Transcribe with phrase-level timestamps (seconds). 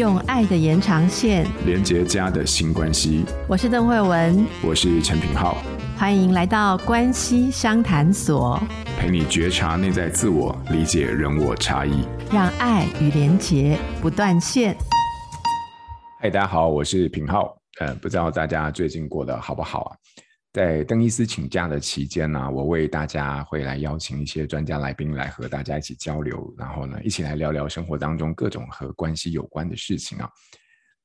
[0.00, 3.22] 用爱的延长线连接家的新关系。
[3.46, 5.58] 我是邓惠文，我是陈品浩，
[5.94, 8.58] 欢迎来到关系商谈所，
[8.98, 12.02] 陪你觉察内在自我，理解人我差异，
[12.32, 14.74] 让爱与连结不断线。
[16.18, 17.54] 嗨，大家好，我是品浩。
[17.78, 19.90] 呃，不知道大家最近过得好不好啊？
[20.52, 30.28] 在邓医师请假的期间呢，我为大家会来邀请一些专家来宾来和大家一起交流，然后呢，一起来聊聊生活当中各种和关系有关的事情啊。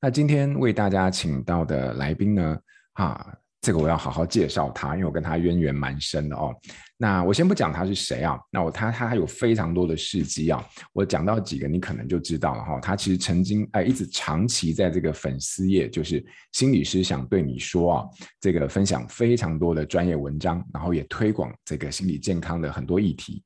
[0.02, 2.58] 那今天为大家请到的来宾呢，
[2.94, 3.36] 啊。
[3.62, 6.54] 这个我要好好介绍他，因为我跟他渊源蛮深的哦。
[6.98, 10.66] 那我先不讲他是谁啊，那我他他还有非常多的事迹啊。
[10.94, 18.06] 我讲到几个，你可能就知道了哈、他其实曾经哎一直长期在这个粉丝页，就是心理师想对你说啊，
[18.40, 23.44] 这个分享非常多的专业文章，然后也推广这个心理健康的很多议题。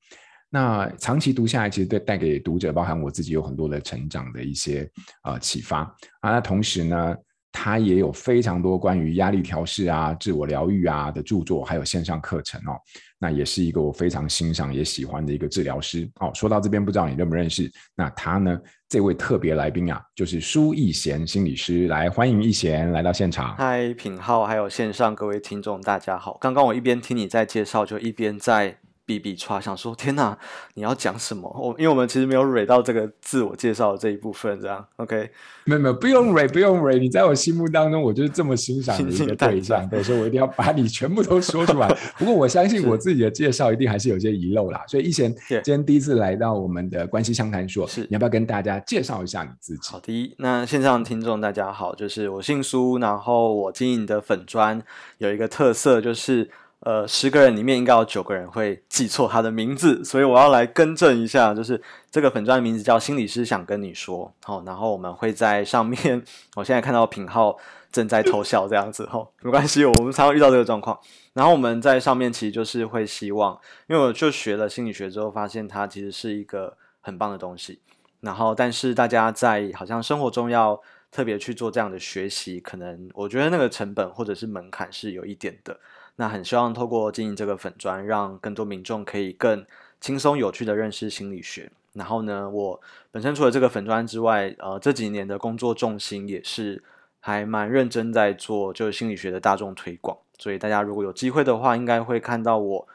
[0.51, 4.89] 那长期读下来，其实对带给读者，包含我自己有很多的成长的一些
[5.23, 5.81] 呃启发
[6.21, 6.31] 啊。
[6.31, 7.15] 那同时呢，
[7.51, 12.79] 他也有非常多关于压力调试啊、自我疗愈啊的著作，还有线上课程哦。
[13.17, 16.31] 那也是一个我非常欣赏也喜欢的一个治疗师哦。
[16.33, 17.69] 说到这边，不知道你认不认识？
[17.95, 18.59] 那他呢？
[18.87, 21.87] 这位特别来宾啊，就是苏逸贤心理师。
[21.87, 23.55] 来，欢迎逸贤来到现场。
[23.55, 26.37] 嗨，品浩，还有线上各位听众，大家好。
[26.41, 28.79] 刚刚我一边听你在介绍，就一边在。
[29.09, 30.37] 比比剉，想说天哪，
[30.75, 31.49] 你要讲什么？
[31.59, 35.31] 我因为我们其实没有蕊到这个自我介绍的这一部分，这样 OK？
[35.65, 36.99] 没有没有，不用蕊，不用蕊。
[36.99, 41.87] 你在我心目当中，我就是这么欣赏的一个对象，对，所以我一定要把你全部都说出来。
[42.19, 44.83] 不过我相信我自己的介绍一定还是有些遗漏啦。
[44.87, 49.89] 所以一贤今天第一次来到我们的关系相谈所，是你要不要跟大家介绍一下你自己？
[49.91, 54.79] 好的，那线上听众大家好，就是我姓苏，然后我经营的粉砖
[55.17, 56.51] 有一个特色就是。
[56.81, 66.23] 呃，十个人里面应该有九个人会记错他的名字，所以我要来更正一下，就是这个粉砖的名字叫心理师想跟你说，好，然后我们会在上面，
[66.55, 67.57] 我现在看到品号
[67.91, 70.97] 正在偷笑这样子，吼，没关系，我们常常遇到这个状况，
[71.33, 77.81] 然后我们在上面其实就是会希望，因为我就学了心理学之后，发现它其实是一个很棒的东西，
[78.21, 85.77] 然后但是大家在好像生活中要特别去做这样的学习，可能我觉得那个成本或者是门槛是有一点的。
[86.19, 89.65] 那很希望透过经营这个粉砖，让更多民众可以更
[90.01, 91.71] 轻松有趣的认识心理学。
[91.93, 96.83] 然后呢，我本身除了这个粉砖之外，呃，这几年的工作重心也是
[97.21, 100.17] 还蛮认真在做，就是心理学的大众推广。
[100.37, 102.87] 所以大家如果有机会的话，应该会看到我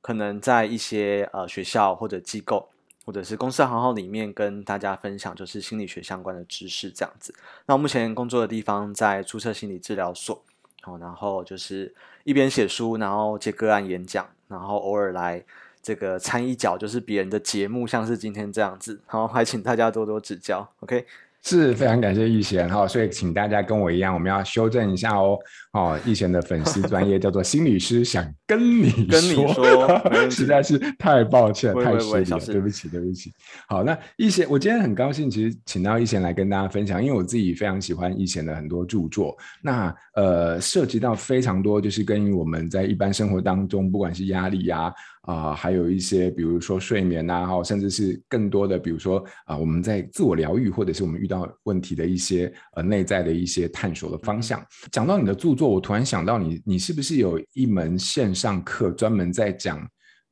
[0.00, 2.70] 可能在一些呃学校或者机构，
[3.04, 7.34] 或者是公司行号里面跟大家分享，就是心理学相关的知识这样子。
[7.66, 10.42] 那我目前工作的地方在注册心理治疗所。
[10.80, 15.44] 好，然后就是一边写书，然后接个案演讲，然后偶尔来
[15.82, 19.00] 这个参一脚，就是别人的节目，像是今天这样子。
[19.06, 20.68] 好，还请大家多多指教。
[20.80, 21.06] OK。
[21.42, 25.38] 是非常感谢奕贤哈，所以请大家跟我一样，我们要修正一下哦。
[25.72, 33.32] 哦，奕贤的粉丝专业叫做心理师想跟你说， 跟你说，实在是太抱歉，太失礼了，对不起，对不起。
[33.68, 39.36] 好，那奕贤，我今天很高兴，其实请到奕贤来跟大家分享，因为我自己非常喜欢奕贤的很多著作。
[39.62, 44.92] 那呃，涉及到非常多，就是跟我们在一般生活当中，不管是压力呀、啊。
[45.22, 54.64] 啊、呃，还有一些，比如说睡眠呐、啊，甚至是更多的，比如说啊、呃，我们在自我疗愈，或者是我们遇到问题的一些呃内在的一些探索的方向。
[54.90, 59.86] 讲到你的著作，我突然想到你，你是不是有一门线上课专门在讲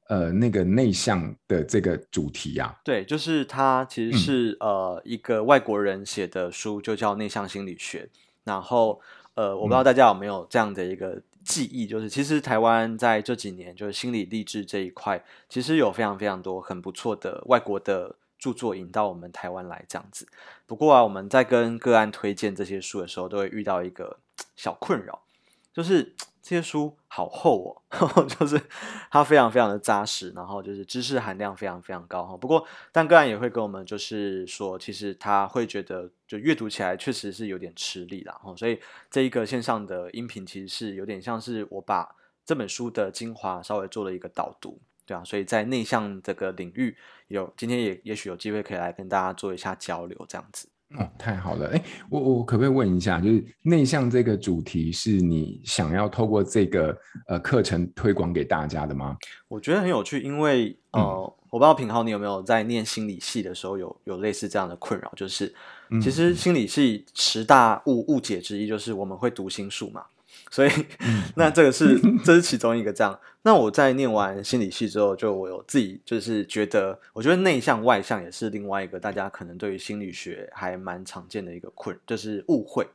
[0.08, 2.80] 呃那个内向的这个主题呀、啊？
[2.82, 8.08] 对，就是它其实是、嗯、呃一个外国人写的书，就叫《内向心理学》。
[8.44, 8.98] 然后
[9.34, 11.20] 呃，我不知道大家有没有这样的一个。
[11.48, 20.28] 记忆就是，其实台湾在这几年就是心理励志这一块，其实有非常非常多很不错的外国的著作引到我们台湾来这样子。
[20.66, 24.18] 不过啊，我们在跟个案推荐这些书的时候，都会遇到一个
[24.54, 25.22] 小困扰，
[25.72, 26.14] 就是。
[26.40, 28.58] 这些书好厚哦， 就是
[29.10, 32.34] 它非常非常的扎实，然后就是知识含量非常非常高哈。
[32.38, 38.38] 不过，但个案也会跟我们就是说，其实他会觉得就阅读起来确实是有点吃力啦。
[38.40, 38.54] 哈。
[38.54, 38.78] 所以
[39.10, 42.14] 这一个线上的音频其实是有点像是我把
[42.44, 45.24] 这本书的精华稍微做了一个导读，对啊。
[45.24, 46.96] 所以在内向这个领域
[47.26, 50.68] 有今天也也许有机会可以来跟大家做一下交流，这样子。
[50.96, 51.68] 哦，太好了！
[51.68, 56.96] 哎，我我可不可以问一下，就是内向这个主题是你想要透过这个
[57.26, 59.16] 呃课程推广给大家的吗？
[59.48, 61.04] 我觉得很有趣，因为呃，嗯、
[61.50, 65.54] 我不知道品浩你有没有在念心理系的时候有有类似这样的困扰，就是
[66.00, 70.02] 其实心理系十大误误解之一就是我们会读心术嘛，
[70.50, 70.70] 所以，
[71.36, 73.18] 那这个是这是其中一个这样。
[73.42, 82.86] 那我在念完心理系之后，就我有自己就是觉得，我觉得内向外向也是另外一个大家可能对于心理学还蛮常见的一个困，就是误会。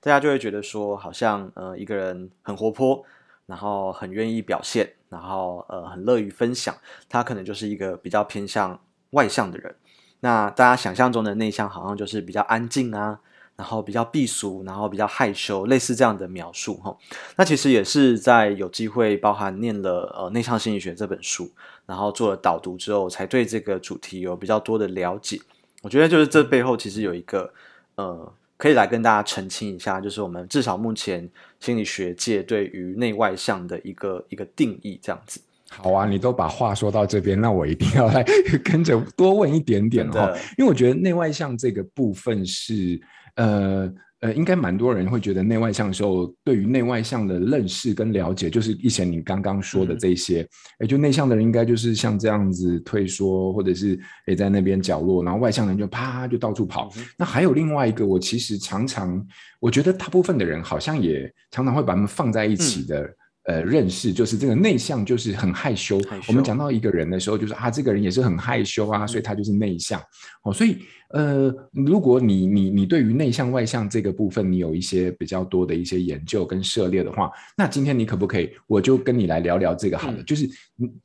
[0.00, 3.04] 大家就会觉得说，好像呃一个人很活泼，
[3.46, 6.76] 然后很愿意表现，然后呃很乐于分享，
[7.08, 8.78] 他可能就是一个比较偏向
[9.10, 9.74] 外向的人。
[10.20, 13.20] 那大家想象中的内向，好像就是比较安静啊。
[13.56, 16.96] 然后比较避俗，然后比较害羞，类似这样的描述哈。
[17.36, 21.48] 那其实也是在有机会，包含念了呃《内向心理学》这本书，
[21.86, 25.38] 然后做了导读之后，才对这个主题有比较多的了解。
[25.82, 27.52] 我觉得就是这背后其实有一个
[27.94, 31.30] 呃，可以来跟大家澄清一下，就是我们至少目前
[31.60, 35.40] 心理学界对于内外向的一个一个定义这样子。
[35.70, 38.24] 好啊，你都把话说到这边，那我一定要来
[38.64, 43.00] 跟着多问一点点哈，因为我觉得内外向这个部分是。
[43.36, 56.90] 呃呃，应该蛮多人会觉得内外向的时候，对于内外向的认识跟了解，就是以前你刚刚说的这些，哎、嗯，就内向的人应该就是像这样子退缩，或者是诶在那边角落，然后外向的人就啪就到处跑。
[56.96, 59.22] 嗯、那还有另外一个，我其实常常
[59.60, 63.02] 我觉得大部分的人好像也常常会把他们放在一起的。
[63.02, 63.14] 嗯
[63.44, 66.00] 呃，认识就是这个内向，就是很害羞。
[66.08, 66.24] 害羞。
[66.28, 70.00] 我们讲到一个人的时候，就是啊，这个人也是很害羞啊，所以他就是内向。
[70.44, 70.78] 哦，所以
[71.10, 80.18] 呃，如果你你你对于内向外向这个部分，你有一些比较多的一些研究跟涉猎的话，那今天你可不可以，我就跟你来聊聊这个好了。
[80.18, 80.48] 嗯、就是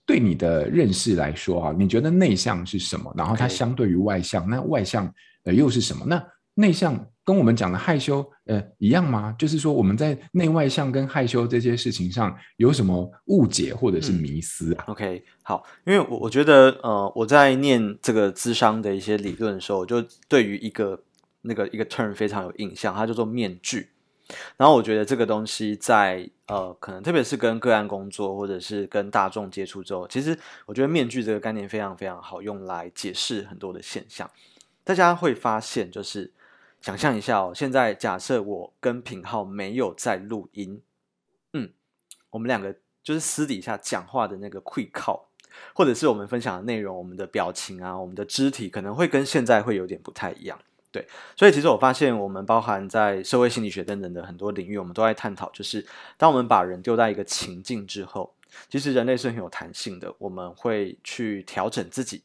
[0.06, 3.14] 对你的认识来说啊，你觉得内向是什么？
[3.18, 5.14] 然后它相对于外向，那外向
[5.44, 6.06] 呃又是什么？
[6.06, 6.26] 那
[6.56, 7.06] 内向。
[7.30, 9.36] 跟我们讲的害羞，呃，一样吗？
[9.38, 14.86] 就是说我们在内外向跟害羞这些事情上有什么误解或者是迷思啊？
[14.88, 21.00] 嗯，OK，好，因为我我觉得，呃，我在念这个智商的一些理论的时候，我就对于一个
[21.44, 23.92] 那个一个 term 非常有印象，它叫做面具。
[24.58, 30.36] 然后我觉得这个东西在呃，可能特别是跟个案工作或者是跟大众接触之后，其实
[30.66, 34.28] 我觉得面具这个概念非常非常好用来解释很多的现象。
[34.84, 36.34] 大家会发现就是。
[36.82, 40.82] 想象一下哦，现在假设我跟品浩没有在录音，
[41.54, 41.72] 嗯，
[42.30, 45.28] 我们两个就是私底下讲话的那个会靠，
[45.74, 50.58] 或者是我们分享的内容，我们的表情啊，我们的肢体可能会跟现在会有点不太一样，
[50.92, 51.06] 对。
[51.36, 55.86] 所以其实我发现，我们包含在社会心理学等等的很多领域，我们都在探讨，就是
[56.18, 58.34] 当我们把人丢在一个情境之后，
[58.70, 62.22] 其实人类是很有弹性的，我们会去调整自己。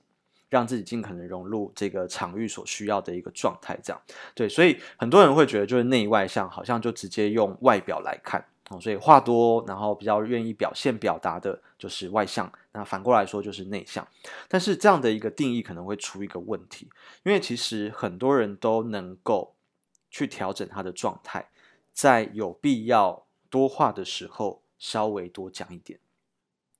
[0.54, 4.00] 让自己尽可能融入这个场域所需要的一个状态，这样
[4.36, 8.40] 对，所以很多人会觉得就是内外向，好像就直接用外表来看
[8.70, 12.48] 哦，所以话多，然后比较愿意表现表达的，就是外向。
[12.70, 14.06] 那反过来说就是内向，
[14.46, 16.88] 但是这样的一个定义可能会出一个问题，
[17.24, 19.56] 因为其实很多人都能够
[20.08, 21.48] 去调整他的状态，
[21.92, 25.98] 在有必要多话的时候稍微多讲一点。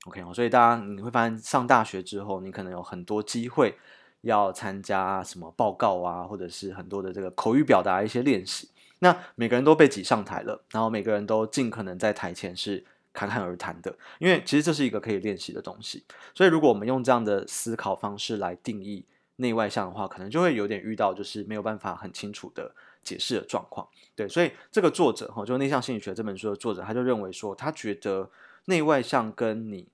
[0.07, 3.77] OK，所以大家你会发现，上大学之后，你可能有很多机会
[4.21, 8.69] 要参加什么报告啊，或者是很多的这个口语表达一些练习。
[8.99, 16.05] 那每个人都被挤上台了，然后每个人都尽可能在台前是侃侃而谈的，因为其实这是一个可以练习的东西。
[16.35, 19.05] 所以如果我们用这样的思考方式来定义
[19.37, 23.87] 内外向的话，可能就会有点遇到就是没有办法很清楚的解释的状况。
[24.15, 28.31] 对，所以这个作者哈，就《内向心理学》这本书的作者，他就认为说，他觉得
[28.67, 29.89] 内外向跟你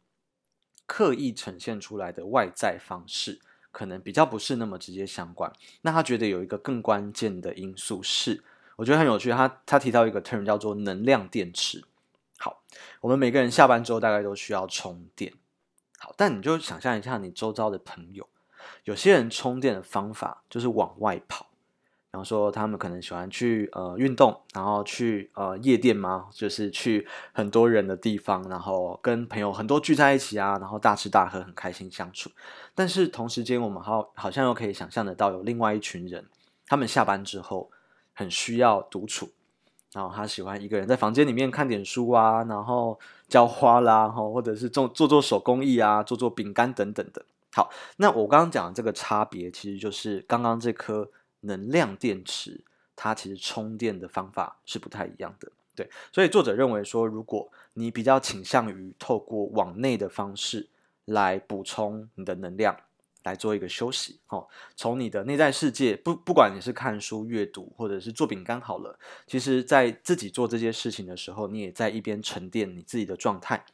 [0.93, 3.39] 刻意呈现出来的外在方式，
[3.71, 5.53] 可能比较不是那么直接相关。
[5.83, 8.43] 那他觉得有一个更关键的因素是，
[8.75, 9.31] 我觉得很有趣。
[9.31, 11.85] 他他提到一个 term 叫做能量电池。
[12.39, 12.65] 好，
[13.01, 15.33] 我们每个人下班之后大概都需要充电。
[15.97, 18.29] 好，但你就想象一下，你周遭的朋友，
[18.83, 21.50] 有些人充电的方法就是往外跑。
[22.13, 32.29] 然后说他们可能喜欢去呃运动，然后去呃夜店嘛，就是去很多人的地方，然后跟朋友很多聚在一起啊，然后大吃大喝，很开心相处。
[32.75, 36.27] 但是同时间，我们好好像又可以想象得到，有另外一群人，
[36.67, 37.71] 他们下班之后
[38.13, 39.29] 很需要独处，
[39.93, 42.99] 然后他喜欢一个人在房间里面看点书啊，然后
[43.29, 47.25] 浇花啦，或者是做做做手工艺啊，做做饼干等等的。
[47.53, 51.09] 好，那我刚刚讲的这个差别，其实就是刚刚这颗。
[51.41, 52.61] 能量电池，
[52.95, 60.69] 它其实充电的方法是不太一样的，对，所以作者认为说，如果你比较倾向于透过往内的方式
[61.07, 62.77] 来补充你的能量，
[63.23, 73.65] 来做一个休息，哦，从你的内在世界，不不管你是看书、阅读，或者是做饼干好了，其实在自己做这些事情的时候，你也在一边沉淀你自己的状态。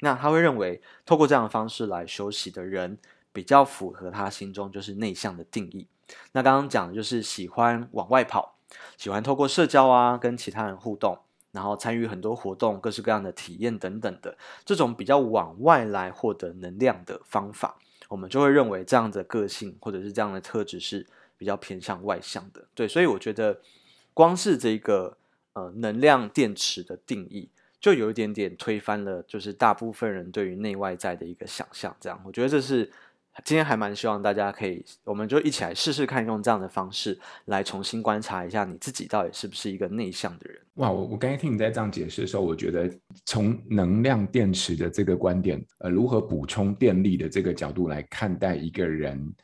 [0.00, 2.98] 那他会认为，透过这样的方式来休息的人，
[3.32, 5.86] 比较符合他心中就是内向的定义。
[6.32, 8.56] 那刚刚讲的就是喜欢往外跑，
[8.96, 11.18] 喜欢透过社交啊跟其他人互动，
[11.50, 17.76] 然后参与很多活动，各式各样的体验等等的这种比较往外来获得能量的方法，
[18.08, 22.64] 我们就会认为这样的个性或者是这样的特质是比较偏向外向的。
[22.74, 23.60] 对，所以我觉得
[24.14, 25.16] 光是这个
[25.52, 27.50] 呃能量电池的定义，
[27.80, 31.94] 就有一点点推翻了，就是大部分人对于内外在的一个想象。
[32.00, 32.90] 这样，我觉得这是。
[33.44, 40.60] 今天还蛮希望大家可以，我们就一起来试试看，用这样的方式来重新观察一下你自己到底是不是一个内向的人。
[40.74, 42.90] 哇，我我刚才听你在这样解释的时候，我觉得
[43.24, 49.34] 从能量电池的这个观点，呃，如何补充电力的这个角度来看待一个人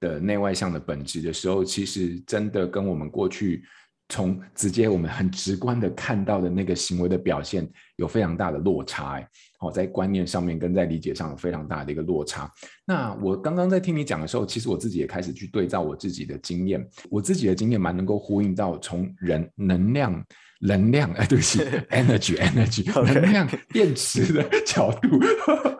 [0.00, 3.64] 的内外向的本质的时候，其实真的跟我们过去。
[4.08, 9.20] 从直接我们很直观的看到的那个行为的表现有非常大的落差，
[9.66, 12.50] 我，在观念上面跟在理解上有非常大的一个落差。
[12.84, 20.24] 那我刚刚在听你讲的时候，其实我自己也开始去对照我自己的经验，我自己的经验蛮能够呼应到从人能量。
[20.60, 21.60] 能量， 哎，对不起，
[21.90, 25.18] energy，energy， 能量电池的角度，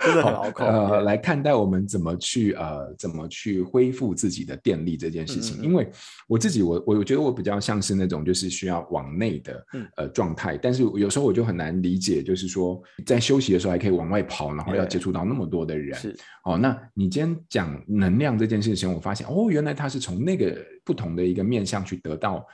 [0.00, 0.64] 真的很拗口。
[0.64, 5.56] 呃，来看待我们怎么去呃，怎么去恢复自己的电力这件事情。
[5.58, 5.88] 嗯嗯，因为
[6.28, 9.66] 我自己，我我我觉得我比较像是那种就是需要往内的
[9.96, 15.98] 呃状态，嗯、但是有时候我就很难理解，就是说在休息的时候还可以往外跑，然后要接触到那么多的人。
[15.98, 22.46] 是哦，那你今天讲能量这件事情，我发现哦，原来他是从那个不同的一个面向去得到。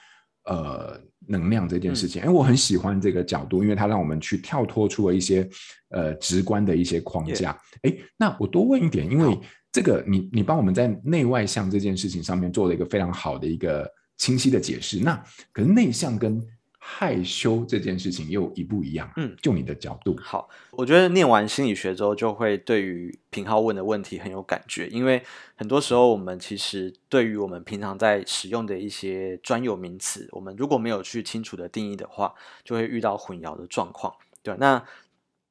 [0.44, 5.49] 呃，能量这件事情，哎、嗯，我很喜欢这个角度，因为它让我们去跳脱出了一些
[5.90, 7.56] 呃直观的一些框架。
[7.82, 9.38] 哎那我多问一点，因为
[9.70, 14.99] 这个你你帮我们在内外向这件事情上面做了一个非常好的一个清晰的解释。
[14.99, 15.16] 那
[15.52, 16.42] 可是内向跟
[16.84, 19.08] 害羞这件事情又一不一样？
[19.16, 20.16] 嗯，就你的角度。
[20.20, 25.22] 好，我觉得念完心理学之后，就会对于平浩问的问题很有感觉，因为
[25.54, 32.34] 很多时候我们其实对于我们平常在使用的一些专有名词，我们如果没有去清楚的定义的话，
[32.64, 34.12] 就会遇到混淆的状况。
[34.42, 34.84] 对，那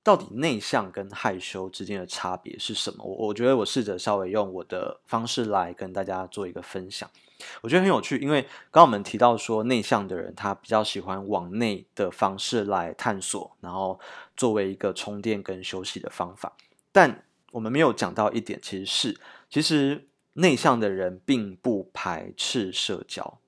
[0.04, 3.04] 到底内向跟害羞之间的差别是什么？
[3.04, 7.10] 我我觉得我试着稍微用我的方式来跟大家做一个分享。
[7.62, 14.00] 我觉得很有趣，因为刚刚我们提到说，内向的人他比较喜欢往内的方式来探索，然后
[14.38, 16.56] 作为一个充电跟休息的方法。
[16.92, 23.41] 但我们没有讲到一点，其实是其实内向的人并不排斥社交。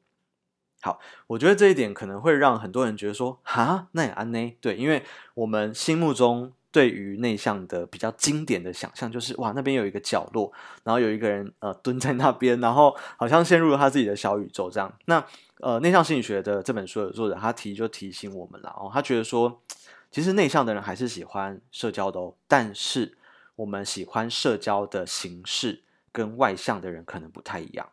[0.83, 4.55] 好，我觉得这一点可能会让很多人觉得说，哈，那也安呢？
[4.61, 6.53] 对，因为我们心目中。
[6.73, 10.51] 对于内向的比较经典的想象就是哇，那边有一个角落，
[10.83, 14.91] 然后有一个人呃蹲在那边，然后好像陷入了他自己的小宇宙这样。
[15.05, 15.23] 那
[15.59, 19.61] 呃内向心理学的这本书的作者他提就提醒我们了哦，他觉得说
[20.09, 23.19] 其实内向的人还是喜欢社交的哦，但是
[23.55, 27.87] 我们喜欢社交的形式跟外向的人可能不太一样。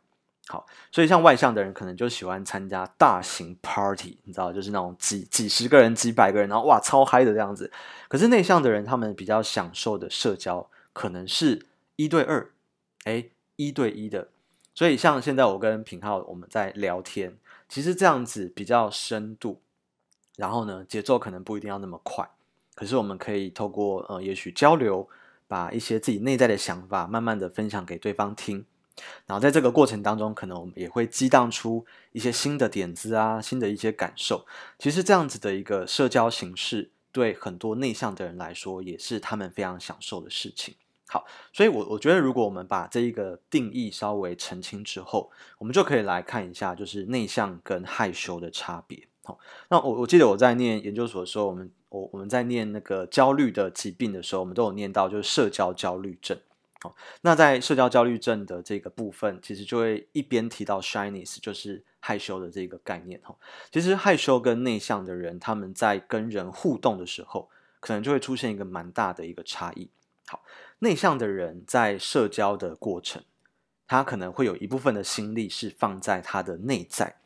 [0.50, 7.70] 好，所以像外向的人可能就喜欢参加大型 party，你知道，就是那种几几十个人、几百个人，然后哇超嗨的这样子。
[8.08, 12.50] 可是内向的人，他们比较享受的社交可能是一对二，
[13.04, 14.26] 哎，一对一的。
[14.74, 17.38] 所以像现在我跟品浩我们在聊天，
[17.68, 19.60] 其实这样子比较深度，
[20.36, 22.28] 然后呢节奏可能不一定要那么快，
[22.74, 25.08] 可是我们可以透过呃也许交流，
[25.46, 28.66] 把一些自己内在的想法慢慢的分享给对方听。
[29.26, 34.46] 然后在这个过程当中，可能我们也会激荡出一些新的点子啊，新的一些感受。
[34.78, 40.74] 其实这样子的一个社交形式，对很多内向的人来说，也是他们非常享受的事情。
[41.08, 49.08] 好，所以我我觉得，如果我们把这一个定义稍微澄清之后，我们就可以来看一下，就是内向跟害羞的差别。
[49.24, 49.36] 好，
[49.70, 56.38] 那我我记得我在念研究所的时候，我们我我们在念那个焦虑的疾病的时候，我们都有念到，就是社交焦虑症。
[56.82, 63.20] 好，那在社交焦虑症的这个部分，其实就会一边提到 shyness，就是害羞的这个概念。
[63.22, 63.36] 哈，
[63.70, 69.90] 其实害羞跟内向的人，他们在跟人互动的时候，可能就会出现一个蛮大的一个差异。
[70.26, 70.42] 好，
[70.78, 73.22] 内向的人在社交的过程，
[73.86, 77.16] 他可能会有一部分的心力是放在他的内在。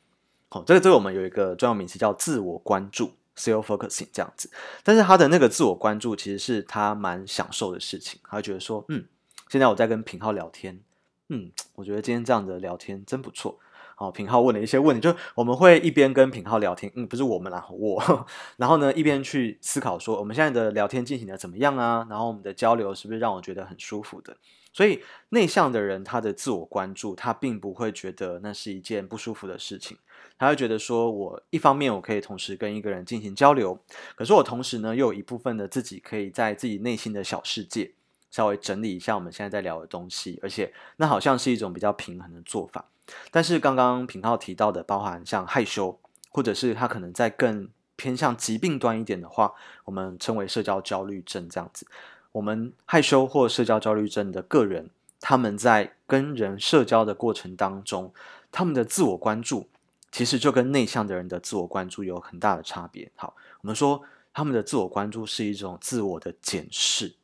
[0.49, 4.51] 好，这个对我们有一个专有名词叫自我关注 （self-focusing） 这样子。
[4.83, 8.19] 但是他的那个自我关注，其实是他蛮享受的事情。
[8.25, 9.07] 他会觉得说，嗯。
[9.49, 10.81] 现在我在跟品浩聊天，
[11.29, 13.59] 嗯，我觉得今天这样的聊天真不错。
[13.97, 18.27] 好，品浩问了一些问题，就我们会一边跟品浩聊天，嗯，不是我们啦，我，
[18.59, 22.05] 然后呢一边去思考说我们现在的聊天进行的怎么样啊？
[22.11, 24.37] 然后我们的交流是不是让我觉得很舒服的？
[24.73, 29.97] 所以内向的人他的自我关注，他并不会觉得那是一件不舒服的事情，
[30.37, 33.79] 他会觉得说我一方面我可以同时跟一个人进行交流，
[34.17, 37.93] 可是我同时呢又有一部分的自己可以在自己内心的小世界。
[38.35, 42.85] 稍微整理一下我们现在在聊的东西，而且那好像是一种比较平衡的做法。
[43.31, 45.97] 但是刚刚品皓提到的，包含像害羞，
[46.31, 49.53] 或者是他可能在更偏向疾病端一点的话，
[49.85, 51.87] 我们称为社交焦虑症这样子。
[52.33, 58.12] 我们害羞或社交焦虑症的个人，他们在跟人社交的过程当中，
[58.50, 59.69] 他们的自我关注
[60.11, 63.09] 其实就跟内向的人的自我关注有很大的差别。
[63.14, 67.14] 好，我们说他们的自我关注是一种自我的检视。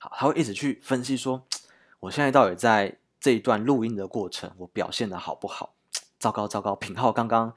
[0.00, 1.46] 好，他会一直去分析说，
[2.00, 5.74] 我现在到底在这一段录音的过程，我表现的好不好？
[6.18, 7.54] 糟糕，糟糕， 品浩刚刚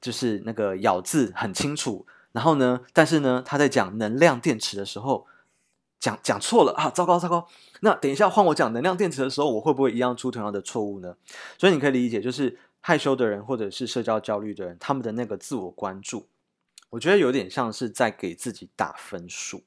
[0.00, 5.26] 就是那个咬字很清楚，然后呢，但是呢，他在讲能量电池的时候。
[5.98, 6.90] 讲讲错了啊！
[6.90, 7.48] 糟糕糟糕！
[7.80, 11.16] 那等一下换我讲能量电池的时候，我会不会一样出同样的错误呢？
[11.58, 16.28] 所以你可以理解，就是害羞的人或者是社交焦虑的人，他们的那个自我关注，
[16.90, 19.64] 我觉得有点像是在给自己打分数。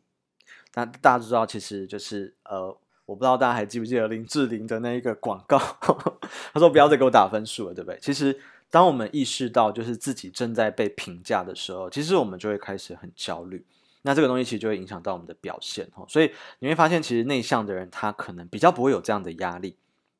[0.75, 2.67] 那大家知道，其实就是呃，
[3.05, 5.57] 我不知道大家还记不记得林志玲的那一个广告，
[6.53, 7.99] 他说不要再给我打分数了，对不对？
[7.99, 13.65] 其实当我们意识到就是自己正在被评价的时候，其实我们就会开始很焦虑。
[14.03, 19.75] 那这个东西其实就会影响到我们的表现哦，所以你会发现，其实内向的人他可能比较不会有这样的压力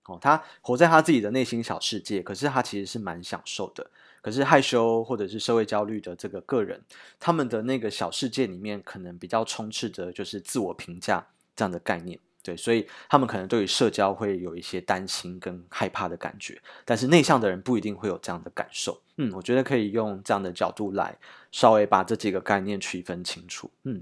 [0.06, 3.90] 哦，他活在他自己的内心小世界，可是他其实是蛮享受的。
[4.22, 6.82] 可是害羞或者是社会焦虑的这个个人，
[7.20, 12.20] 他们的那个小世界里面可能比较充斥着就是自我评价这样的概念。
[12.42, 19.00] 对，所以他们可能对于社交会有一些担心跟害怕的感觉，但是内向的人不一定会有这样的感受。
[19.18, 21.18] 嗯，我觉得可以用这样的角度来
[21.52, 23.70] 稍微把这几个概念区分清楚。
[23.84, 24.02] 嗯，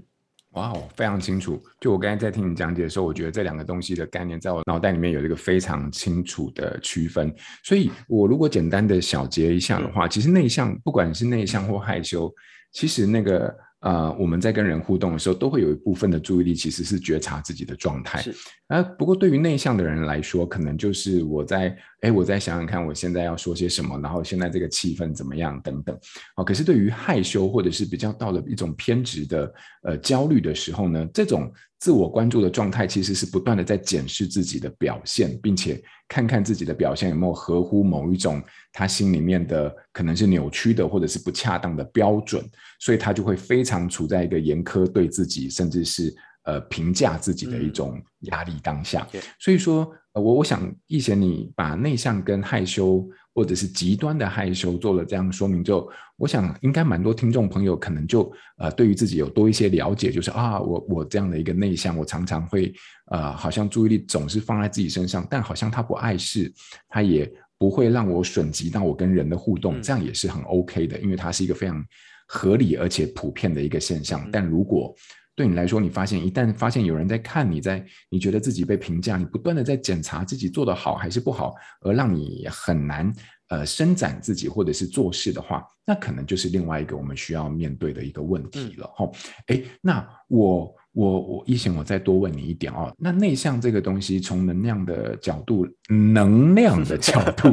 [0.52, 1.62] 哇哦，非常清楚。
[1.80, 7.34] 就我刚才在听你讲解的时候，我觉得这两个东西的概念在我脑袋里面有一个非常清楚的区分。
[7.62, 12.32] 所以我如果简单的小结一下的话，其实内向，不管是内向或害羞，
[12.72, 13.54] 其实那个。
[13.80, 18.20] 呃，我们在跟人互动的时候，都会有一部分的注意力其实是觉察自己的状态。
[18.20, 18.34] 是，
[18.66, 25.96] 呃，不过对于内向的人来说，可能就是我在，哎，我在想想看，我现在要说些什么，然后现在这个气氛怎么样等等。
[26.36, 42.42] 哦，可是对于害羞或者是比较到了一种偏执的呃焦虑的时候呢，这种自我关注的状态其实是不断的在检视自己的表现，并且看看自己的表现有没有合乎某一种他心里面的可能是扭曲的或者是不恰当的标准，
[42.80, 46.14] 所以他就会非常处在一个严苛对自己，甚至是
[46.48, 49.06] 呃评价自己的一种压力当下。
[49.12, 53.06] 嗯、所以说，呃、我我想易贤你把内向跟害羞。
[53.38, 62.74] 或者是极端的害羞，做了这样说明之后，我想应该蛮多听众朋友可能就呃对于自己有多一些了解，就是啊，我我这样的一个内向，我常常会
[63.12, 66.52] 呃好像注意力总是放在自己身上，但好像他不碍事，
[66.88, 71.80] 他也不会让我损及到我跟人的互动，这样也是很 OK 的，因为它是一个非常
[72.26, 74.28] 合理而且普遍的一个现象。
[74.32, 74.92] 但如果
[75.38, 83.12] 对你来说，你发现一旦发现有人在看你在，你觉得自己被评价，你不断的在检查自己做的好还是不好，而让你很难
[83.48, 88.90] 呃伸展自己或者是做事的话，那可能就是另外一个我们需要面对的一个问题了。
[88.94, 89.12] 吼、
[89.46, 90.74] 嗯，哎，那我。
[90.94, 92.92] 我我一贤，我再多问你一点哦。
[92.98, 97.52] 那内向这个东西，从能量的角度，能量的角度，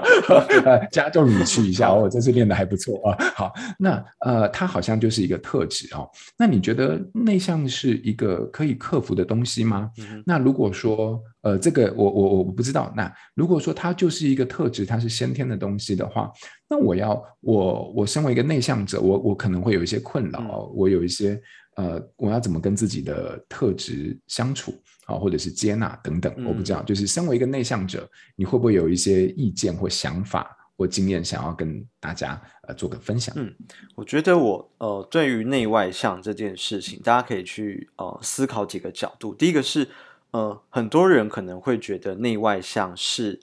[0.92, 2.06] 加重语气一下哦。
[2.10, 3.16] 这次练的还不错啊。
[3.34, 6.10] 好，那呃，它好像就是一个特质哦。
[6.36, 9.90] 那你觉得内向是一个可以克服的东西吗？
[10.00, 12.92] 嗯、那如果说呃，这个我我我不知道。
[12.94, 16.30] 那如果说它就是一个特质，它是先天的东西的话，
[16.68, 21.40] 那我要我我身为一个内向者，我我可能会有一些困扰，嗯、我有一些。
[21.78, 24.74] 呃，我要怎么跟自己的特质相处
[25.06, 26.82] 啊，或者是接纳等等，我不知道。
[26.82, 33.32] 就是身为一个内向者，你会不会有一些意见或想法或经验，想要跟大家呃做个分享？
[33.38, 33.54] 嗯，
[33.94, 39.32] 我觉得我呃，对于内外向这件事情，大家可以去呃思考几个角度。
[39.32, 39.86] 第一个是
[40.32, 43.38] 呃，很多人可能会觉得内外向是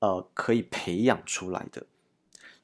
[0.00, 1.84] 呃可以培养出来的。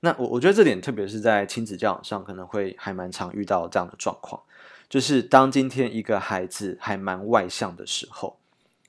[0.01, 4.43] 那我我觉得这点，特别是在亲子教养上，可能会还蛮常遇到这样的状况。
[4.89, 8.39] 就是当今天一个孩子还蛮外向的时候，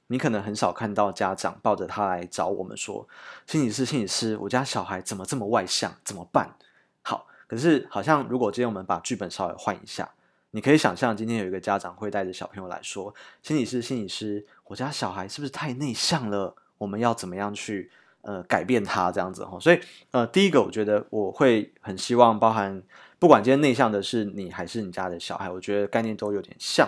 [0.07, 3.07] 你可能很少看到家长抱着他来找我们说
[3.47, 5.95] ：“心理师，心理师，我家小孩怎么这么外向？
[6.03, 6.57] 怎么办？”
[7.01, 10.11] 好，可是好像如果今天我们把剧本稍微换一下，
[10.51, 16.55] 你可以想象今天有一个家长会带着小朋友来说：“心理师，心理师，我家小孩是不是太内向了？
[16.77, 17.89] 我们要怎么样去
[18.25, 19.79] 呃改变他这样子？”哈，所以
[20.11, 22.83] 呃，第一个我觉得我会很希望包含。
[23.17, 26.87] 不管今天内向的是你还是你家的小孩，我觉得概念都有点像。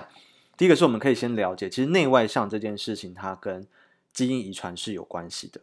[0.58, 3.66] 第一个是我们可以先了解，其实内外向这件事情，它跟
[4.14, 5.62] 基因遗传是有关系的。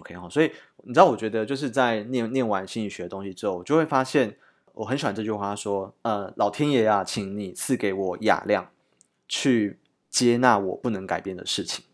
[0.00, 0.52] OK 哈，所以
[0.84, 4.36] 你知道，我觉得就是在念念完心理学的东西之后，我就会发现，
[4.74, 8.70] 我很喜欢这句话说：呃，老天爷啊，请你赐给我雅量，
[9.26, 9.78] 去
[10.10, 11.84] 接纳我不能改变的事情，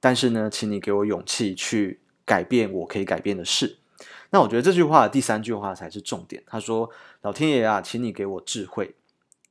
[0.00, 3.78] 但是呢，请你给我勇气去改变我可以改变的事。
[4.30, 6.42] 那我觉得这句话第三句话才是重点。
[6.46, 6.90] 他说
[7.22, 8.94] ：“老天爷啊，请你给我智慧，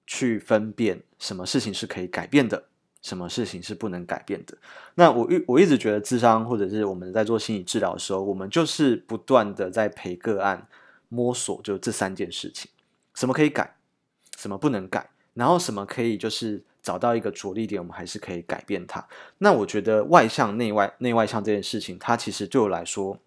[0.06, 2.66] 去分辨什么事情是可以改变的，
[3.02, 4.56] 什么事情是不能改变的。”
[4.96, 10.68] 那我一我一直觉得，智商或者是我们在做心理治疗的时候，我们就是不断的在陪个案
[11.10, 12.70] 摸索，就这三件事情：
[13.16, 13.78] 什么可以改，
[14.38, 16.64] 什么不能改，然后什么可以就是。
[16.86, 19.04] 找到一个着力点，我们还是可以改变它。
[19.40, 23.18] 那我觉得外向内外内外向这件事情，它其实对我来说，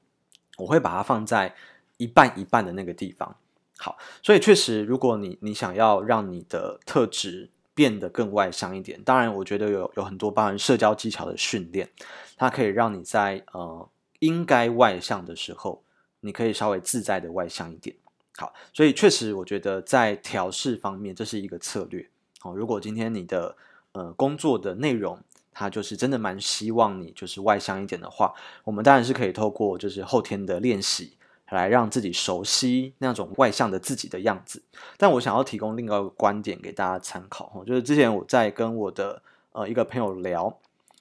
[0.59, 1.53] 我会把它放在
[1.97, 3.37] 一半一半的那个地方。
[3.77, 11.89] 好，所以确实，如果你你想要让你的特质变得更外向一点，当然，我觉得有有很多包含社交技巧的训练，
[12.37, 13.89] 它可以让你在呃
[14.21, 15.83] 应该外向的时候，
[16.21, 17.97] 你可以稍微自在的外向一点。
[18.37, 22.09] 好，所以确实，我觉得在调试方面，这是一个策略。
[22.41, 23.57] 好，如果今天你的
[23.93, 25.19] 呃工作的内容，
[25.53, 31.17] 它就是真的蛮希望你就是外向一点的话，我们当然是可以透过就是后天的练习
[31.51, 34.63] 来让自己熟悉那种外向的自己的样子。
[34.97, 39.21] 但我想要提供另外一个观点给大家参考，哈就是之前我在跟我的
[39.51, 40.59] 呃一个朋友聊，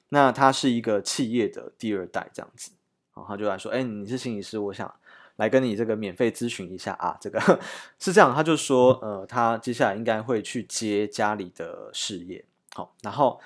[0.10, 2.72] 那他是一个企业的第二代这样子，
[3.14, 4.92] 然后他就来说，哎，你是心理师，我想。
[5.38, 7.40] 来跟你这个免费咨询一下啊，这个
[8.00, 13.40] 是这样，他就说，呃，他接下来应该会去接家里的事业，好，然后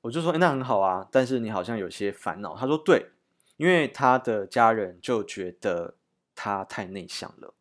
[0.00, 2.56] 我就说，诶，那很好啊，但是你好像有些烦恼。
[2.56, 3.10] 他说，对，
[3.56, 5.94] 因为他的家人就觉得
[6.34, 7.54] 他太内向了，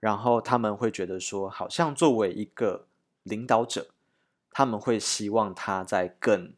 [0.00, 2.86] 然后他们会觉得说，好像作为一个
[3.22, 3.86] 领导者，
[4.50, 6.52] 他们会希望他在更，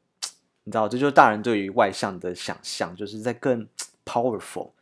[0.64, 3.68] 你知道，这就是大人对于外向的想象，就是在更
[4.04, 4.72] powerful。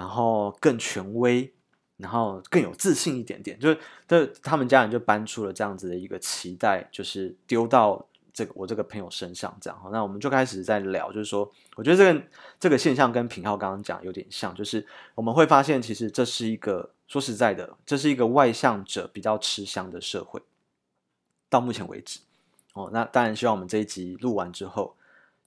[0.00, 1.52] 然后更权威，
[1.98, 9.78] 然后更有自信一点点，就是这他们家人就搬出了这样子的一个期待，就是丢到这个我这个朋友身上，这样。
[9.92, 12.22] 那我们就开始在聊，就是说，我觉得这个
[12.58, 20.40] 这个现象跟品浩刚刚讲有点像，就是我们会发现，其实这是一个说实在的，这是一个外向者比较吃香的社会。
[21.50, 22.20] 到目前为止，
[22.72, 24.96] 哦，那当然希望我们这一集录完之后。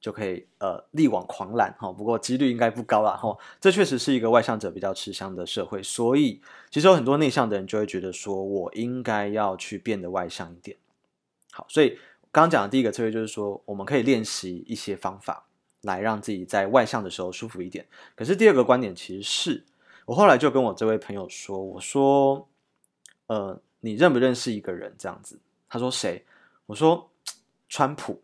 [0.03, 3.33] 就可以呃力挽狂澜哈，不过几率应该不高了哈。
[3.61, 10.75] 这确实是一个外向者比较吃香的社会，所以其实有很多内向的人就会觉得说，我应该要去变得外向一点。
[11.53, 11.91] 好，所以
[12.33, 15.45] 刚刚讲的第一个策略就是说，我们可以练习一些方法
[15.83, 17.87] 来让自己在外向的时候舒服一点。
[18.13, 19.63] 可是第二个观点其实是
[20.05, 22.49] 我后来就跟我这位朋友说，我说，
[23.27, 25.39] 呃，你认不认识一个人这样子？
[25.69, 26.25] 他说谁？
[26.65, 27.09] 我说
[27.69, 28.21] 川普。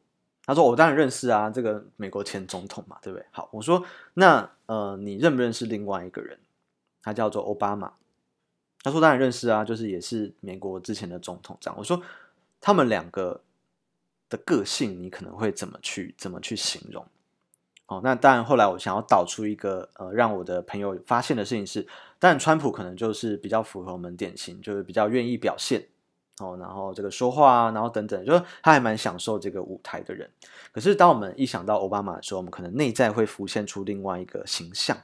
[0.50, 3.86] 他说：“我当然认识啊，这个美国前总统嘛，对不对？”好，我说
[4.16, 6.40] ：“那呃，你认不认识另外一个人？
[7.04, 7.94] 他叫做奥巴马。”
[8.82, 12.02] 他说：“当然认识啊，就是也是美国之前的总统这样。”我说
[12.60, 13.40] ：“他们两个
[14.28, 17.06] 的个性，你可能会怎么去怎么去形容？”
[17.86, 25.86] 哦，那当然，后来我想要导出一个呃，让我的朋友发现的事情是，当然川普可能就是比较符合我们典型，就是比较愿意表现。
[26.40, 30.30] 哦，然后这个说话啊，然后等等，就是他还蛮享受这个舞台的人。
[30.72, 34.98] 可是当我们一想到奥巴马的时候，我们可能内在会浮现出另外一个形象。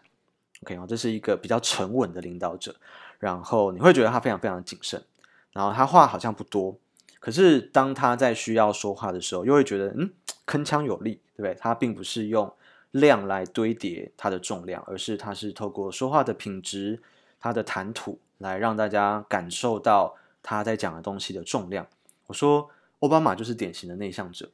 [0.64, 2.74] OK 啊，这是一个比较沉稳的领导者，
[3.20, 5.04] 然后你会觉得他非常非常谨慎，
[5.52, 6.78] 然后他话好像不多，
[7.20, 10.10] 可是当他在需要说话的时候，又会觉得嗯，
[10.48, 11.54] 铿锵有力，对不对？
[11.56, 12.52] 他并不是用
[12.92, 17.02] 量来堆叠他的重量，而是他是透过说话的品质、
[17.42, 20.16] 他的谈吐来让大家感受到。
[20.48, 21.88] 他在讲的东西的重量，
[22.28, 24.48] 我说奥巴马就是典型的内向者，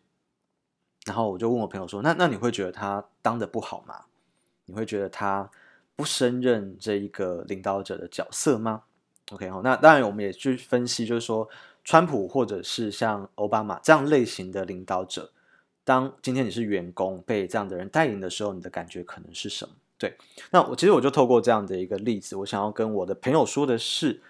[1.06, 4.06] 然后我就问我朋友说，那那你会觉得他当的不好吗？
[4.68, 5.50] 你会觉得他
[5.98, 8.84] 不胜任这一个领导者的角色吗
[9.34, 11.50] ？OK 好，那当然我们也去分析，就是说
[11.84, 15.30] 川普或者是像奥巴马这样类型的领导者，
[15.84, 19.76] 当今天你是员工被这样的人带领的时候，你的感觉可能是什么？
[19.98, 20.16] 对，
[20.52, 24.22] 那我其实我就透过这样的一个例子，我想要跟我的朋友说的是。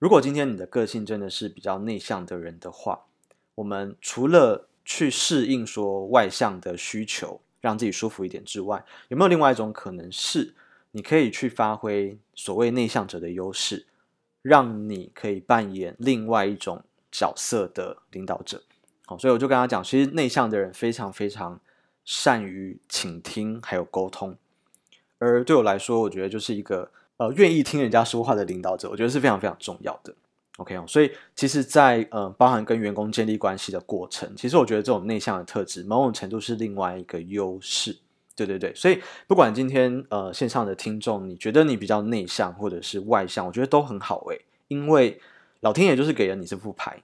[0.00, 3.04] 如果今天你的个性真的是比较内向的人的话，
[3.56, 10.54] 我们除了去适应说外向的需求，让自己舒服一点之外，有没有另外一种可能是，
[10.92, 13.84] 你可以去发挥所谓内向者的优势，
[14.40, 16.82] 让你可以扮演另外一种
[17.12, 18.62] 角色的领导者？
[19.04, 21.60] 好，所以我就跟他讲，其实内向的人非常非常
[22.06, 24.38] 善于倾听还有沟通，
[25.18, 26.90] 而对我来说，我觉得就是一个。
[27.20, 30.14] 呃，愿意听人家说话的领导者，我觉得是非常非常重要的。
[30.56, 37.94] OK 哦，所以其实在，在呃，包含跟员工建立关系的过程，其实我觉得这种内向的特质，某种程度是另外一个优势。
[38.34, 45.20] 对对对，所以不管今天呃线上的听众，你觉得你比较内向或者是外向，我觉得都很好诶，因为
[45.60, 47.02] 老天爷就是给了你这副牌。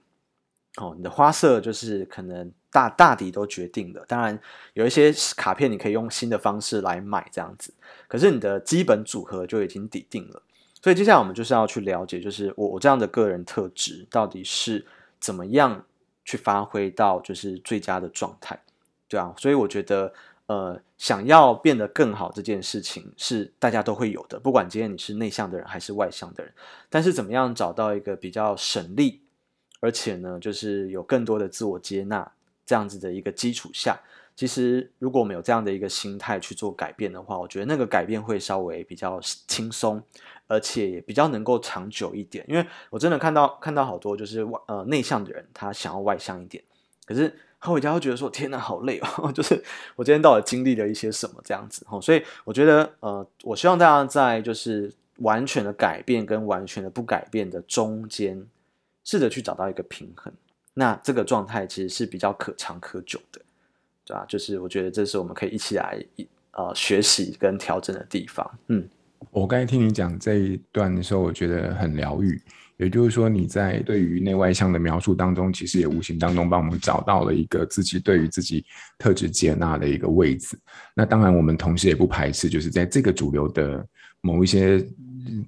[0.81, 4.39] 哦，你的花色就是可能大大抵都决定了，当然
[4.73, 7.73] 有一些卡片你可以用新的方式来买这样子，
[8.07, 10.43] 可是你的基本组合就已经底定了。
[10.79, 14.85] 所以接下来我们就是要去了解，就是我我这样的个人特质到底是
[15.19, 15.83] 怎么样
[16.23, 18.61] 去发挥到就是最佳的状态，
[19.07, 20.13] 对啊，所以我觉得
[20.45, 26.53] 呃，想要变得更好这件事情是大家都会有的，不管今天你是内向的人还是外向的人，
[26.91, 29.19] 但是怎么样找到一个比较省力，
[29.79, 32.31] 而且呢，就是有更多的自我接纳
[32.67, 33.99] 这样子的一个基础下。
[34.35, 39.99] 其实，如果我们有这样的一个心态去做改变的话，我觉得那个改变会稍微比较轻松，
[40.45, 42.45] 而且也比较能够长久一点。
[42.47, 46.63] 因为我真的看到看到好多就是外呃内向的人，他想要外向一点，
[47.07, 49.59] 可是他回家会觉得说：“天哪，好累哦！” 就是
[49.95, 51.83] 我今天到底经历了一些什么这样子。
[51.99, 58.45] 所以我觉得呃，我希望大家在就是完全的改变跟完全的不改变的中间，
[59.03, 60.31] 试着去找到一个平衡。
[60.77, 63.41] 那这个状态其实是比较可长可久的。
[64.09, 64.23] 对吧？
[64.25, 66.01] 就是我觉得这是我们可以一起来
[66.51, 68.49] 呃学习跟调整的地方。
[68.69, 68.87] 嗯，
[69.31, 72.41] 我刚才听你讲这一段的时候，我觉得很疗愈。
[72.77, 78.63] 也就是说，你在对于内外向的描述当中，其实也无形当中帮我们找到了一个自己对于自己
[78.97, 80.57] 特质接纳的一个位置。
[80.95, 83.85] 那当然，我们同时也不排斥，就是在这个主流的
[84.21, 84.81] 某一些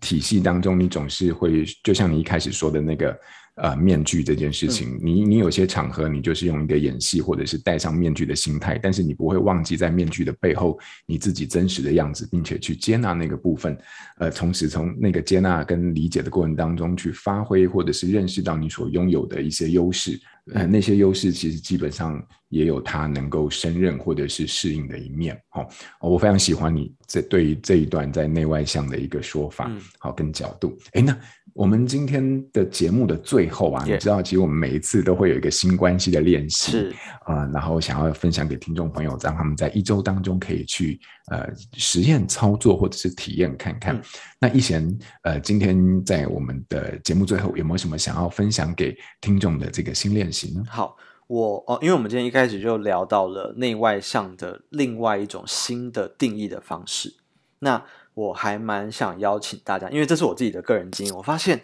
[0.02, 3.18] 体系当中，你总是会，就像你一开始说的那个。
[3.62, 13.78] 呃，面具这件事情，嗯、你你有些场合，你就是用一个演戏或者是戴上面具的心态，但是你不会忘记在面具的背后你自己真实的样子，并且去接纳那个部分，
[14.18, 20.18] 呃，同时从那个接纳跟理解的过程当中去发挥，或者是认识到你所拥有的一些优势，
[20.54, 25.40] 呃，那些优势其实基本上也有他能够胜任或者是适应的一面。
[25.50, 25.64] 好、
[26.02, 31.18] 哦，我非常喜欢你这对于这一段在内外向的一个说法，好、嗯、跟角度，诶，那。
[31.56, 40.98] 我们今天的节目的最后啊.你知道，其实我们每一次都会有一个新关系的练习，是啊、呃，然后想要分享给听众朋友，让他们在一周当中可以去
[41.32, 43.96] 呃实验操作或者是体验看看。
[43.96, 44.02] 嗯、
[44.40, 50.64] 那一贤呃，今天在我们的节目最后有没有什么想要分享给听众的这个新练习呢？
[50.70, 50.96] 好，
[51.30, 57.14] 我哦，因为我们今天一开始就聊到了内外向的另外一种新的定义的方式，
[57.60, 57.86] 那。
[58.16, 61.16] 我还蛮想邀请大家，因为这是我自己的个人经验。
[61.16, 61.62] 我发现，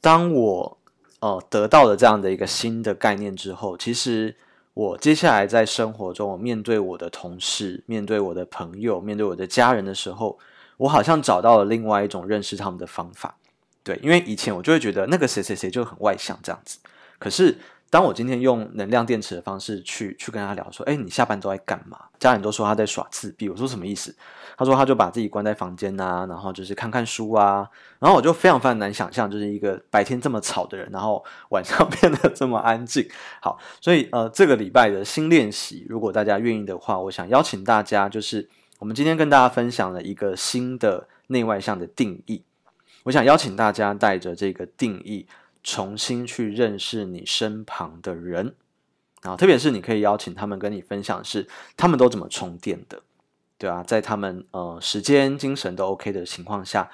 [0.00, 0.78] 当我
[1.18, 4.36] 呃得到了这样的一个新的概念之后，其实
[4.72, 10.38] 我接下来在生活中，我面对我的同事、面对我的朋友、面对我的家人的时候，
[10.76, 13.36] 我好像找到了另外一种认识他们的方法。
[13.82, 16.78] 对，因为以前我就会觉得那个谁谁谁就很外向这样子，
[17.18, 17.58] 可是。
[17.88, 21.98] 当我今天用能量电池的方式去去跟他聊说，哎，你下班都在干嘛？
[22.18, 24.14] 家人都说他在耍自闭，我说什么意思？
[24.58, 27.68] 他说他就把自己关在房间啊，然后就是看看书啊，
[27.98, 33.08] 然后我就非常非常难想象，就是一个白天这么吵的人，然后晚上变得这么安静。
[33.40, 38.48] 好，所以呃，这个礼拜的新练习，如果大家愿意的话，我想邀请大家，就是
[38.80, 42.42] 我们今天跟大家分享了一个新的内外向的定义，
[43.04, 45.26] 我想邀请大家带着这个定义。
[45.66, 48.54] 重新去认识你身旁的人，
[49.22, 53.02] 啊，特别是你可以邀请他们跟你分享是他们都怎么充电的，
[53.58, 56.88] 对啊，在他们呃时间精神都 OK 的情况下，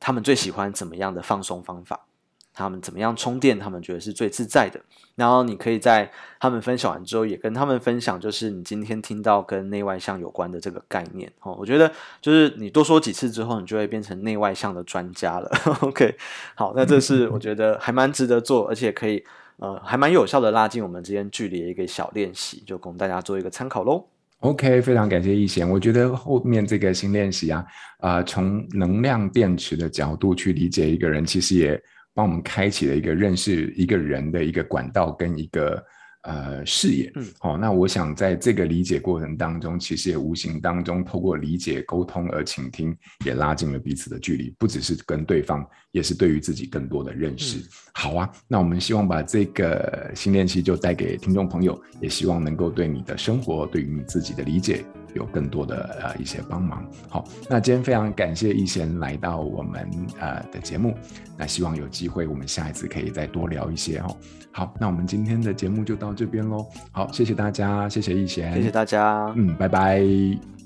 [0.00, 2.06] 他们最喜欢怎么样的放松方法？
[2.54, 3.58] 他们怎么样充电？
[3.58, 4.80] 他们觉得是最自在的。
[5.16, 11.30] 然后你可以在他们分享完之后，也跟他们分享，就是你今天听到跟内外向有关的这个概念。
[11.42, 11.90] 哦，我觉得
[12.20, 15.48] 就是你多说几次之后，你就会变成内外向的专家了。
[15.82, 16.16] OK，
[16.56, 19.22] 好，那这是我觉得还蛮值得做，而且可以
[19.58, 24.04] 呃还蛮有效的拉近我们之间距离的一个小练习，就供大家做一个参考喽。
[24.40, 25.68] OK，非常感谢一贤。
[25.70, 27.64] 我觉得后面这个新练习啊，
[27.98, 31.80] 啊、呃，从能量电池的角度去理解一个人，其实也。
[32.14, 35.84] 帮我们开启了一个认识一个人的一个管道跟一个
[36.22, 42.96] 呃视野，嗯，好、哦，那我想在这个理解过程当中，其实也无形当中透过理解沟通而倾听，
[43.26, 47.58] 也拉近了彼此的距离，不只是跟对方，也是对于自己更多的认识。
[47.58, 54.84] 嗯、好啊，那我们希望把这个新练习就带给听众朋友，也希望能够对你的生活，对于你自己的理解。
[55.14, 59.88] 有更多的呃一些帮忙，好，那今天非常感谢一贤来到我们
[60.20, 60.94] 呃的节目，
[61.36, 64.16] 那希望有机会我们下一次可以再多聊一些哦。
[64.50, 66.66] 好，那我们今天的节目就到这边喽。
[66.92, 70.04] 好，谢谢大家，谢谢一贤，谢谢大家，嗯，拜拜，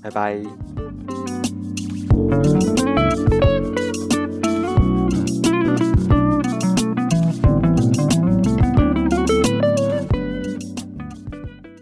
[0.01, 0.41] 拜拜。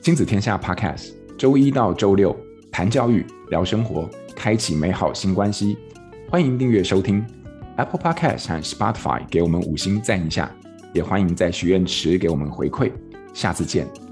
[0.01, 2.46] 亲子天下 Podcast，周一到周六。
[2.77, 5.75] 谈教育，聊生活，开启美好新关系。
[6.29, 7.25] 欢迎订阅收听
[7.75, 10.55] Apple Podcast 和 Spotify，给我们五星赞一下。
[10.93, 12.91] 也欢迎在许愿池给我们回馈。
[13.33, 14.06] 下次见。